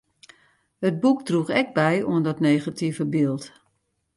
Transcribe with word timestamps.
It 0.87 0.95
boek 1.03 1.19
droech 1.27 1.51
ek 1.61 1.69
by 1.77 1.93
oan 2.11 2.23
dat 2.27 2.43
negative 2.47 2.99
byld. 3.13 3.43